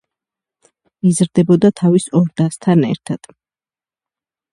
[1.09, 3.31] იზრდებოდა თავის ორ დასთან ერთად.